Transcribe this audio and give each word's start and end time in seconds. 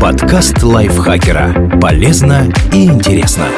Подкаст 0.00 0.62
лайфхакера. 0.62 1.76
Полезно 1.80 2.48
и 2.72 2.84
интересно. 2.84 3.48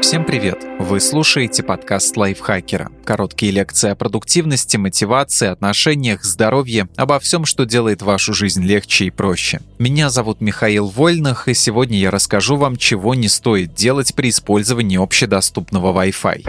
Всем 0.00 0.24
привет! 0.24 0.58
Вы 0.80 0.98
слушаете 0.98 1.62
подкаст 1.62 2.16
лайфхакера. 2.16 2.90
Короткие 3.04 3.52
лекции 3.52 3.90
о 3.90 3.94
продуктивности, 3.94 4.76
мотивации, 4.76 5.46
отношениях, 5.46 6.24
здоровье, 6.24 6.88
обо 6.96 7.20
всем, 7.20 7.44
что 7.44 7.66
делает 7.66 8.02
вашу 8.02 8.34
жизнь 8.34 8.64
легче 8.64 9.04
и 9.04 9.10
проще. 9.10 9.60
Меня 9.78 10.10
зовут 10.10 10.40
Михаил 10.40 10.88
Вольных, 10.88 11.46
и 11.46 11.54
сегодня 11.54 11.96
я 11.96 12.10
расскажу 12.10 12.56
вам, 12.56 12.74
чего 12.76 13.14
не 13.14 13.28
стоит 13.28 13.74
делать 13.74 14.12
при 14.16 14.30
использовании 14.30 15.00
общедоступного 15.00 15.92
Wi-Fi. 16.04 16.42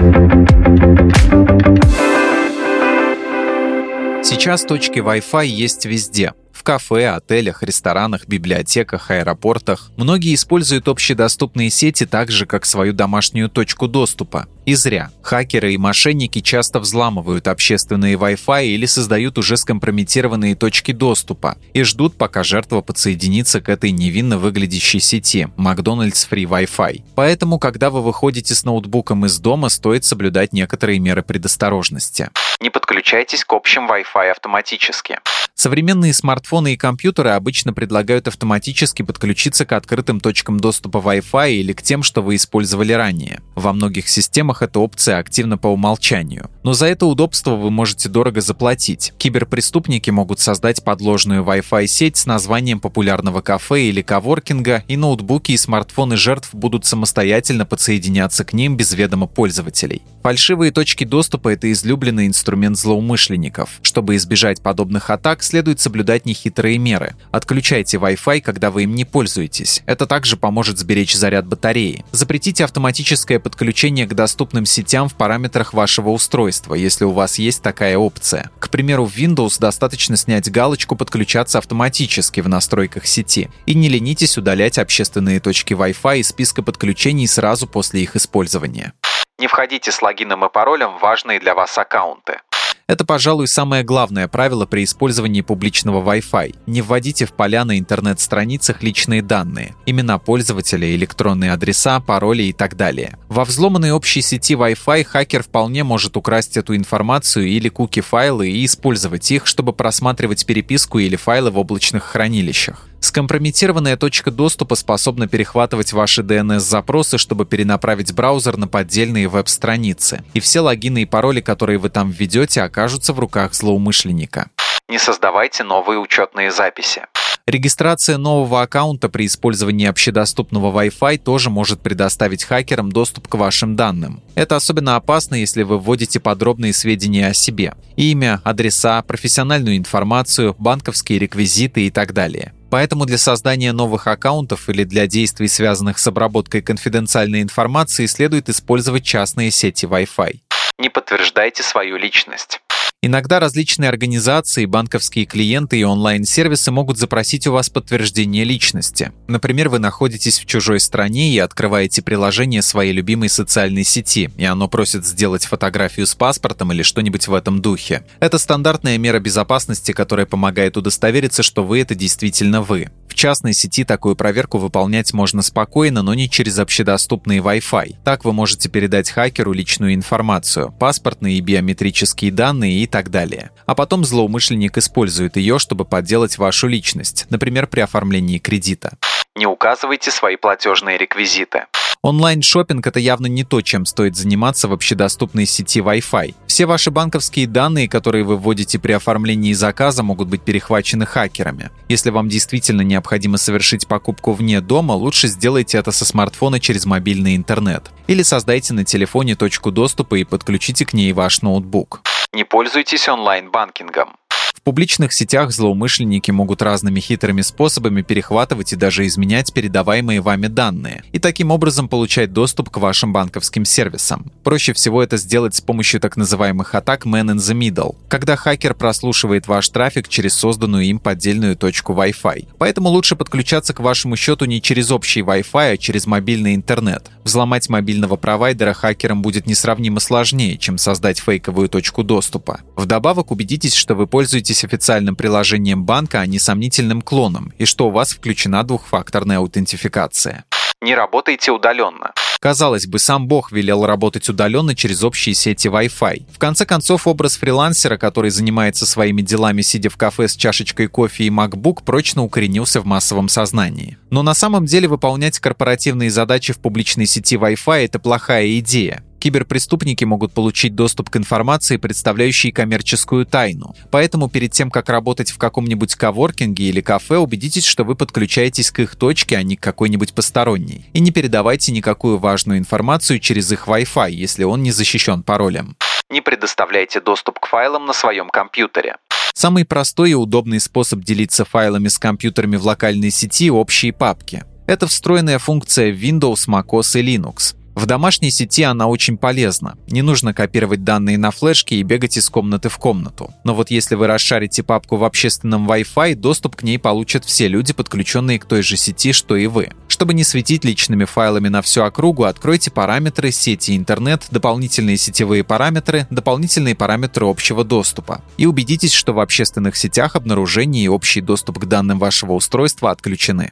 Сейчас 4.24 4.64
точки 4.64 4.98
Wi-Fi 4.98 5.46
есть 5.46 5.86
везде. 5.86 6.34
В 6.60 6.64
кафе, 6.64 7.08
отелях, 7.08 7.64
ресторанах, 7.64 8.28
библиотеках, 8.28 9.12
аэропортах. 9.12 9.92
Многие 9.96 10.36
используют 10.36 10.90
общедоступные 10.90 11.70
сети 11.70 12.06
так 12.06 12.30
же, 12.32 12.46
как 12.46 12.66
свою 12.66 12.92
домашнюю 12.92 13.50
точку 13.50 13.88
доступа. 13.88 14.46
И 14.66 14.76
зря. 14.76 15.10
Хакеры 15.22 15.74
и 15.74 15.78
мошенники 15.78 16.42
часто 16.42 16.82
взламывают 16.82 17.48
общественные 17.48 18.18
Wi-Fi 18.18 18.66
или 18.66 18.86
создают 18.88 19.38
уже 19.38 19.56
скомпрометированные 19.56 20.54
точки 20.54 20.92
доступа 20.92 21.58
и 21.74 21.84
ждут, 21.84 22.18
пока 22.18 22.44
жертва 22.44 22.82
подсоединится 22.82 23.62
к 23.62 23.70
этой 23.70 23.92
невинно 23.92 24.38
выглядящей 24.38 25.00
сети 25.00 25.48
McDonald's 25.56 26.28
Free 26.30 26.44
Wi-Fi. 26.44 27.04
Поэтому, 27.16 27.58
когда 27.58 27.90
вы 27.90 28.02
выходите 28.04 28.54
с 28.54 28.66
ноутбуком 28.66 29.26
из 29.26 29.40
дома, 29.40 29.70
стоит 29.70 30.04
соблюдать 30.04 30.52
некоторые 30.52 31.00
меры 31.00 31.24
предосторожности. 31.24 32.30
Не 32.62 32.70
подключайтесь 32.70 33.46
к 33.46 33.54
общим 33.54 33.90
Wi-Fi 33.90 34.32
автоматически. 34.32 35.20
Современные 35.56 36.14
смартфоны 36.14 36.74
и 36.74 36.78
компьютеры 36.78 37.32
обычно 37.32 37.74
предлагают 37.74 38.28
автоматически 38.28 39.02
подключиться 39.02 39.66
к 39.66 39.72
открытым 39.72 40.20
точкам 40.20 40.60
доступа 40.60 40.98
Wi-Fi 40.98 41.54
или 41.54 41.72
к 41.72 41.82
тем, 41.82 42.04
что 42.04 42.22
вы 42.22 42.36
использовали 42.36 42.92
ранее. 42.92 43.42
Во 43.56 43.72
многих 43.72 44.10
системах 44.10 44.62
эта 44.62 44.80
опция 44.80 45.20
активна 45.20 45.58
по 45.58 45.68
умолчанию. 45.68 46.50
Но 46.64 46.74
за 46.74 46.88
это 46.88 47.06
удобство 47.06 47.56
вы 47.56 47.72
можете 47.72 48.10
дорого 48.10 48.42
заплатить. 48.42 49.14
Киберпреступники 49.18 50.10
могут 50.10 50.42
создать 50.42 50.84
подложную 50.84 51.44
Wi-Fi 51.44 51.88
сеть 51.88 52.18
с 52.18 52.26
названием 52.26 52.82
популярного 52.82 53.40
кафе 53.40 53.84
или 53.84 54.02
коворкинга, 54.02 54.84
и 54.88 54.98
ноутбуки 54.98 55.54
и 55.54 55.58
смартфоны 55.58 56.18
жертв 56.18 56.54
будут 56.54 56.86
самостоятельно 56.86 57.66
подсоединяться 57.66 58.44
к 58.44 58.52
ним 58.52 58.76
без 58.76 58.94
ведома 58.94 59.28
пользователей. 59.28 60.02
Фальшивые 60.24 60.72
точки 60.72 61.06
доступа— 61.06 61.50
это 61.54 61.72
излюбленный 61.72 62.28
инструмент 62.28 62.49
злоумышленников. 62.76 63.80
Чтобы 63.82 64.16
избежать 64.16 64.62
подобных 64.62 65.10
атак, 65.10 65.44
следует 65.44 65.80
соблюдать 65.80 66.26
нехитрые 66.26 66.78
меры. 66.78 67.16
Отключайте 67.32 67.98
Wi-Fi, 67.98 68.42
когда 68.42 68.72
вы 68.72 68.84
им 68.84 68.96
не 68.96 69.06
пользуетесь. 69.06 69.82
Это 69.86 70.06
также 70.06 70.38
поможет 70.38 70.78
сберечь 70.80 71.16
заряд 71.16 71.46
батареи. 71.46 72.04
Запретите 72.12 72.64
автоматическое 72.64 73.40
подключение 73.40 74.08
к 74.08 74.14
доступным 74.14 74.66
сетям 74.66 75.10
в 75.10 75.16
параметрах 75.16 75.74
вашего 75.74 76.10
устройства, 76.10 76.74
если 76.74 77.06
у 77.06 77.12
вас 77.12 77.40
есть 77.40 77.62
такая 77.62 77.98
опция. 77.98 78.50
К 78.60 78.70
примеру, 78.70 79.06
в 79.06 79.16
Windows 79.16 79.60
достаточно 79.60 80.18
снять 80.18 80.52
галочку 80.52 80.96
«Подключаться 80.96 81.58
автоматически» 81.58 82.42
в 82.42 82.48
настройках 82.48 83.06
сети. 83.06 83.50
И 83.66 83.74
не 83.74 83.90
ленитесь 83.90 84.38
удалять 84.38 84.78
общественные 84.78 85.40
точки 85.40 85.74
Wi-Fi 85.74 86.20
из 86.20 86.30
списка 86.30 86.62
подключений 86.62 87.28
сразу 87.28 87.68
после 87.68 88.04
их 88.04 88.16
использования. 88.16 88.94
Не 89.40 89.48
входите 89.48 89.92
с 89.92 90.02
логином 90.02 90.44
и 90.44 90.50
паролем 90.50 90.98
в 90.98 91.02
важные 91.02 91.40
для 91.40 91.56
вас 91.56 91.78
аккаунты. 91.78 92.40
Это, 92.88 93.06
пожалуй, 93.06 93.48
самое 93.48 93.84
главное 93.84 94.28
правило 94.28 94.66
при 94.66 94.84
использовании 94.84 95.42
публичного 95.42 96.02
Wi-Fi. 96.02 96.56
Не 96.66 96.82
вводите 96.82 97.26
в 97.26 97.34
поля 97.34 97.64
на 97.64 97.78
интернет-страницах 97.78 98.82
личные 98.82 99.22
данные, 99.22 99.76
имена 99.86 100.18
пользователя, 100.18 100.94
электронные 100.94 101.54
адреса, 101.54 102.00
пароли 102.00 102.44
и 102.44 102.52
так 102.52 102.76
далее. 102.76 103.18
Во 103.30 103.46
взломанной 103.46 103.92
общей 103.92 104.22
сети 104.22 104.56
Wi-Fi 104.56 105.04
хакер 105.04 105.44
вполне 105.44 105.84
может 105.84 106.18
украсть 106.18 106.58
эту 106.58 106.76
информацию 106.76 107.48
или 107.48 107.70
куки-файлы 107.70 108.50
и 108.50 108.66
использовать 108.66 109.30
их, 109.32 109.46
чтобы 109.46 109.72
просматривать 109.72 110.46
переписку 110.46 110.98
или 110.98 111.16
файлы 111.16 111.52
в 111.52 111.60
облачных 111.60 112.04
хранилищах. 112.04 112.89
Скомпрометированная 113.02 113.98
точка 113.98 114.32
доступа 114.32 114.76
способна 114.76 115.28
перехватывать 115.28 115.94
ваши 115.94 116.22
DNS-запросы, 116.22 117.18
чтобы 117.18 117.46
перенаправить 117.46 118.14
браузер 118.14 118.58
на 118.58 118.68
поддельные 118.68 119.28
веб-страницы. 119.28 120.24
И 120.34 120.40
все 120.40 120.60
логины 120.60 121.04
и 121.04 121.06
пароли, 121.06 121.42
которые 121.42 121.78
вы 121.78 121.90
там 121.90 122.12
введете, 122.12 122.62
окажутся 122.62 123.14
в 123.14 123.20
руках 123.20 123.54
злоумышленника. 123.54 124.50
Не 124.90 124.98
создавайте 124.98 125.64
новые 125.64 126.00
учетные 126.00 126.52
записи. 126.52 127.04
Регистрация 127.46 128.18
нового 128.18 128.62
аккаунта 128.62 129.10
при 129.10 129.26
использовании 129.26 129.88
общедоступного 129.88 130.72
Wi-Fi 130.84 131.18
тоже 131.18 131.50
может 131.50 131.82
предоставить 131.82 132.44
хакерам 132.44 132.92
доступ 132.92 133.28
к 133.28 133.34
вашим 133.36 133.76
данным. 133.76 134.22
Это 134.36 134.56
особенно 134.56 134.96
опасно, 134.96 135.34
если 135.34 135.64
вы 135.64 135.80
вводите 135.80 136.20
подробные 136.20 136.74
сведения 136.74 137.28
о 137.28 137.34
себе. 137.34 137.74
Имя, 137.96 138.42
адреса, 138.44 139.02
профессиональную 139.02 139.78
информацию, 139.78 140.56
банковские 140.60 141.18
реквизиты 141.18 141.88
и 141.88 141.90
так 141.90 142.14
далее. 142.14 142.54
Поэтому 142.70 143.06
для 143.06 143.18
создания 143.18 143.74
новых 143.74 144.08
аккаунтов 144.08 144.70
или 144.70 144.84
для 144.84 145.08
действий, 145.08 145.48
связанных 145.48 145.98
с 145.98 146.08
обработкой 146.08 146.62
конфиденциальной 146.62 147.42
информации, 147.42 148.06
следует 148.06 148.50
использовать 148.50 149.04
частные 149.04 149.52
сети 149.52 149.86
Wi-Fi. 149.86 150.40
Не 150.78 150.90
подтверждайте 150.90 151.64
свою 151.64 151.98
личность. 151.98 152.62
Иногда 153.02 153.40
различные 153.40 153.88
организации, 153.88 154.66
банковские 154.66 155.24
клиенты 155.24 155.80
и 155.80 155.86
онлайн-сервисы 155.86 156.70
могут 156.70 156.98
запросить 156.98 157.48
у 157.48 157.54
вас 157.54 157.70
подтверждение 157.70 158.44
личности. 158.44 159.14
Например, 159.30 159.70
вы 159.70 159.80
находитесь 159.80 160.38
в 160.38 160.46
чужой 160.46 160.82
стране 160.82 161.32
и 161.32 161.40
открываете 161.40 162.02
приложение 162.02 162.62
своей 162.62 162.92
любимой 162.92 163.30
социальной 163.30 163.86
сети, 163.86 164.30
и 164.36 164.44
оно 164.44 164.68
просит 164.68 165.06
сделать 165.06 165.46
фотографию 165.46 166.08
с 166.08 166.14
паспортом 166.14 166.74
или 166.74 166.84
что-нибудь 166.84 167.30
в 167.30 167.34
этом 167.34 167.62
духе. 167.62 168.04
Это 168.20 168.38
стандартная 168.38 168.98
мера 168.98 169.22
безопасности, 169.22 169.94
которая 169.94 170.26
помогает 170.26 170.76
удостовериться, 170.76 171.42
что 171.42 171.64
вы— 171.64 171.80
это 171.82 171.96
действительно 171.96 172.62
вы. 172.62 172.90
В 173.08 173.16
частной 173.16 173.54
сети 173.54 173.86
такую 173.86 174.16
проверку 174.16 174.60
выполнять 174.60 175.14
можно 175.14 175.42
спокойно, 175.42 176.04
но 176.04 176.14
не 176.14 176.30
через 176.30 176.60
общедоступный 176.60 177.40
Wi-Fi. 177.40 177.96
Так 178.04 178.24
вы 178.24 178.34
можете 178.34 178.70
передать 178.70 179.10
хакеру 179.10 179.52
личную 179.52 179.94
информацию, 179.94 180.74
паспортные 180.80 181.38
и 181.38 181.42
биометрические 181.42 182.32
данные 182.32 182.84
и 182.84 182.88
так 182.90 183.10
далее. 183.10 183.52
А 183.66 183.76
потом 183.76 184.04
злоумышленник 184.04 184.78
использует 184.78 185.38
ее, 185.38 185.60
чтобы 185.60 185.86
подделать 185.86 186.38
вашу 186.38 186.68
личность, 186.68 187.26
например, 187.30 187.68
при 187.68 187.80
оформлении 187.82 188.40
кредита. 188.40 188.98
Не 189.36 189.46
указывайте 189.46 190.12
свои 190.12 190.36
платежные 190.36 190.98
реквизиты. 190.98 191.68
онлайн 192.02 192.42
шопинг 192.42 192.86
это 192.88 193.00
явно 193.00 193.28
не 193.28 193.44
то, 193.44 193.62
чем 193.62 193.86
стоит 193.86 194.16
заниматься 194.18 194.68
в 194.68 194.74
общедоступной 194.74 195.46
сети 195.46 195.80
Wi-Fi. 195.80 196.36
Все 196.48 196.66
ваши 196.66 196.92
банковские 196.92 197.48
данные, 197.48 197.88
которые 197.88 198.24
вы 198.24 198.38
вводите 198.38 198.80
при 198.80 198.92
оформлении 198.94 199.54
заказа, 199.54 200.04
могут 200.04 200.28
быть 200.28 200.42
перехвачены 200.42 201.06
хакерами. 201.06 201.70
Если 201.88 202.10
вам 202.10 202.28
действительно 202.28 202.82
необходимо 202.82 203.38
совершить 203.38 203.88
покупку 203.88 204.34
вне 204.34 204.60
дома, 204.60 204.94
лучше 204.94 205.28
сделайте 205.28 205.78
это 205.78 205.92
со 205.92 206.04
смартфона 206.06 206.60
через 206.60 206.86
мобильный 206.86 207.36
интернет. 207.36 207.92
Или 208.08 208.24
создайте 208.24 208.74
на 208.74 208.84
телефоне 208.84 209.36
точку 209.36 209.72
доступа 209.72 210.16
и 210.16 210.26
подключите 210.26 210.86
к 210.86 210.94
ней 210.94 211.14
ваш 211.14 211.42
ноутбук. 211.42 212.02
Не 212.32 212.44
пользуйтесь 212.44 213.10
онлайн-банкингом. 213.10 214.16
В 214.60 214.62
публичных 214.62 215.14
сетях 215.14 215.54
злоумышленники 215.54 216.32
могут 216.32 216.62
разными 216.62 217.00
хитрыми 217.00 217.42
способами 217.42 218.02
перехватывать 218.02 218.74
и 218.74 218.76
даже 218.76 219.08
изменять 219.08 219.54
передаваемые 219.54 220.20
вами 220.20 220.48
данные, 220.48 221.02
и 221.14 221.18
таким 221.18 221.52
образом 221.52 221.88
получать 221.88 222.34
доступ 222.34 222.70
к 222.70 222.76
вашим 222.76 223.14
банковским 223.14 223.64
сервисам. 223.64 224.34
Проще 224.44 224.74
всего 224.74 225.02
это 225.02 225.16
сделать 225.16 225.56
с 225.56 225.62
помощью 225.62 226.02
так 226.02 226.18
называемых 226.18 226.76
атак 226.76 227.06
Man 227.06 227.34
in 227.34 227.38
the 227.38 227.58
Middle, 227.58 227.96
когда 228.10 228.36
хакер 228.36 228.74
прослушивает 228.74 229.48
ваш 229.48 229.70
трафик 229.70 230.10
через 230.10 230.34
созданную 230.34 230.84
им 230.84 231.00
поддельную 231.00 231.56
точку 231.56 231.94
Wi-Fi. 231.94 232.50
Поэтому 232.58 232.90
лучше 232.90 233.16
подключаться 233.16 233.74
к 233.74 233.80
вашему 233.80 234.18
счету 234.18 234.44
не 234.44 234.62
через 234.62 234.92
общий 234.92 235.22
Wi-Fi, 235.22 235.74
а 235.74 235.78
через 235.78 236.06
мобильный 236.06 236.54
интернет. 236.54 237.10
Взломать 237.24 237.70
мобильного 237.70 238.18
провайдера 238.18 238.74
хакерам 238.74 239.22
будет 239.22 239.48
несравнимо 239.48 240.02
сложнее, 240.02 240.58
чем 240.58 240.78
создать 240.78 241.20
фейковую 241.20 241.70
точку 241.70 242.04
доступа. 242.04 242.60
Вдобавок 242.76 243.32
убедитесь, 243.32 243.74
что 243.74 243.96
вы 243.96 244.06
пользуетесь 244.06 244.49
пользуетесь 244.50 244.64
официальным 244.64 245.16
приложением 245.16 245.84
банка, 245.84 246.22
а 246.22 246.26
не 246.26 246.40
сомнительным 246.40 247.02
клоном, 247.02 247.54
и 247.60 247.66
что 247.66 247.88
у 247.88 247.92
вас 247.92 248.12
включена 248.12 248.64
двухфакторная 248.64 249.38
аутентификация. 249.38 250.44
Не 250.82 250.96
работайте 250.96 251.52
удаленно. 251.52 252.14
Казалось 252.40 252.88
бы, 252.88 253.00
сам 253.00 253.28
Бог 253.28 253.52
велел 253.52 253.86
работать 253.86 254.30
удаленно 254.30 254.74
через 254.74 255.04
общие 255.04 255.36
сети 255.36 255.68
Wi-Fi. 255.68 256.24
В 256.34 256.40
конце 256.40 256.66
концов, 256.66 257.06
образ 257.06 257.36
фрилансера, 257.36 257.98
который 257.98 258.32
занимается 258.32 258.86
своими 258.86 259.22
делами, 259.22 259.62
сидя 259.62 259.90
в 259.90 259.98
кафе 259.98 260.30
с 260.30 260.38
чашечкой 260.38 260.88
кофе 260.88 261.26
и 261.26 261.30
MacBook, 261.30 261.84
прочно 261.84 262.24
укоренился 262.24 262.80
в 262.80 262.86
массовом 262.86 263.28
сознании. 263.28 263.98
Но 264.10 264.24
на 264.24 264.34
самом 264.34 264.66
деле 264.66 264.88
выполнять 264.88 265.38
корпоративные 265.40 266.10
задачи 266.10 266.54
в 266.54 266.60
публичной 266.60 267.08
сети 267.08 267.36
Wi-Fi– 267.36 267.86
это 267.86 268.00
плохая 268.00 268.58
идея. 268.60 269.04
Киберпреступники 269.20 270.04
могут 270.06 270.34
получить 270.34 270.76
доступ 270.76 271.10
к 271.10 271.18
информации, 271.18 271.78
представляющей 271.78 272.52
коммерческую 272.52 273.26
тайну. 273.26 273.76
Поэтому 273.92 274.30
перед 274.30 274.52
тем, 274.52 274.72
как 274.72 274.90
работать 274.90 275.32
в 275.32 275.38
каком-нибудь 275.38 275.96
коворкинге 275.96 276.70
или 276.70 276.82
кафе, 276.82 277.18
убедитесь, 277.18 277.66
что 277.66 277.84
вы 277.84 277.96
подключаетесь 277.96 278.72
к 278.72 278.80
их 278.80 278.96
точке, 278.96 279.38
а 279.38 279.44
не 279.44 279.56
к 279.56 279.62
какой-нибудь 279.62 280.14
посторонней. 280.14 280.86
И 280.94 281.00
не 281.00 281.12
передавайте 281.12 281.72
никакую 281.72 282.18
важную 282.18 282.58
информацию 282.58 283.20
через 283.20 283.52
их 283.52 283.68
Wi-Fi, 283.68 284.12
если 284.12 284.44
он 284.44 284.64
не 284.64 284.72
защищен 284.72 285.22
паролем. 285.24 285.76
Не 286.10 286.22
предоставляйте 286.22 287.02
доступ 287.02 287.40
к 287.40 287.46
файлам 287.46 287.86
на 287.86 287.94
своем 287.94 288.30
компьютере. 288.30 288.96
Самый 289.34 289.64
простой 289.64 290.12
и 290.12 290.16
удобный 290.16 290.60
способ 290.60 291.02
делиться 291.02 291.46
файлами 291.46 291.88
с 291.88 292.00
компьютерами 292.00 292.58
в 292.58 292.66
локальной 292.66 293.12
сети– 293.12 293.52
общие 293.52 293.94
папки. 293.94 294.44
Это 294.68 294.88
встроенная 294.88 295.40
функция 295.40 295.92
Windows, 295.94 296.48
macOS 296.48 297.00
и 297.00 297.16
Linux. 297.16 297.56
В 297.80 297.86
домашней 297.86 298.30
сети 298.30 298.64
она 298.64 298.88
очень 298.88 299.18
полезна. 299.18 299.78
Не 299.88 300.02
нужно 300.02 300.34
копировать 300.34 300.84
данные 300.84 301.18
на 301.18 301.32
флешке 301.32 301.78
и 301.78 301.84
бегать 301.84 302.18
из 302.18 302.30
комнаты 302.30 302.68
в 302.68 302.78
комнату. 302.78 303.34
Но 303.46 303.56
вот 303.56 303.72
если 303.72 303.96
вы 303.96 304.08
расшарите 304.08 304.64
папку 304.64 304.98
в 304.98 305.06
общественном 305.06 305.66
Wi-Fi, 305.66 306.16
доступ 306.16 306.58
к 306.58 306.64
ней 306.64 306.78
получат 306.78 307.24
все 307.24 307.48
люди, 307.48 307.72
подключенные 307.72 308.38
к 308.38 308.44
той 308.44 308.64
же 308.64 308.76
сети, 308.76 309.14
что 309.14 309.38
и 309.38 309.48
вы. 309.48 309.70
Чтобы 309.88 310.14
не 310.14 310.26
светить 310.26 310.66
личными 310.66 311.06
файлами 311.06 311.48
на 311.48 311.62
всю 311.62 311.84
округу, 311.84 312.26
откройте 312.26 312.70
параметры 312.70 313.32
сети 313.32 313.78
интернет, 313.78 314.28
дополнительные 314.30 314.98
сетевые 314.98 315.46
параметры, 315.46 316.06
дополнительные 316.10 316.76
параметры 316.76 317.28
общего 317.28 317.64
доступа. 317.64 318.22
И 318.36 318.46
убедитесь, 318.46 318.92
что 318.92 319.14
в 319.14 319.22
общественных 319.22 319.78
сетях 319.78 320.18
обнаружение 320.18 320.84
и 320.84 320.90
общий 320.90 321.22
доступ 321.22 321.60
к 321.60 321.66
данным 321.66 321.98
вашего 321.98 322.34
устройства 322.34 322.92
отключены. 322.92 323.52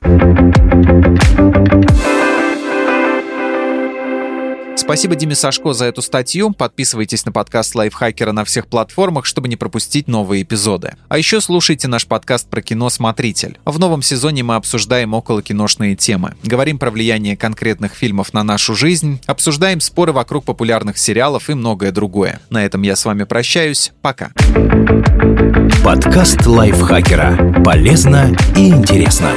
Спасибо 4.87 5.15
Диме 5.15 5.35
Сашко 5.35 5.73
за 5.73 5.83
эту 5.83 6.01
статью. 6.01 6.51
Подписывайтесь 6.51 7.25
на 7.25 7.33
подкаст 7.33 7.75
Лайфхакера 7.75 8.31
на 8.31 8.45
всех 8.45 8.67
платформах, 8.67 9.25
чтобы 9.25 9.49
не 9.49 9.57
пропустить 9.57 10.07
новые 10.07 10.43
эпизоды. 10.43 10.93
А 11.09 11.17
еще 11.17 11.41
слушайте 11.41 11.89
наш 11.89 12.07
подкаст 12.07 12.49
про 12.49 12.61
кино 12.61 12.89
«Смотритель». 12.89 13.59
В 13.65 13.79
новом 13.79 14.01
сезоне 14.01 14.43
мы 14.43 14.55
обсуждаем 14.55 15.13
околокиношные 15.13 15.97
темы. 15.97 16.35
Говорим 16.41 16.79
про 16.79 16.89
влияние 16.89 17.35
конкретных 17.35 17.95
фильмов 17.95 18.33
на 18.33 18.43
нашу 18.43 18.75
жизнь, 18.75 19.19
обсуждаем 19.25 19.81
споры 19.81 20.13
вокруг 20.13 20.45
популярных 20.45 20.97
сериалов 20.97 21.49
и 21.49 21.53
многое 21.53 21.91
другое. 21.91 22.39
На 22.49 22.63
этом 22.63 22.81
я 22.83 22.95
с 22.95 23.03
вами 23.03 23.25
прощаюсь. 23.25 23.91
Пока. 24.01 24.31
Подкаст 25.83 26.45
Лайфхакера. 26.45 27.61
Полезно 27.61 28.33
и 28.55 28.69
интересно. 28.69 29.33